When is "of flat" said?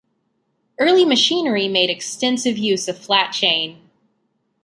2.87-3.31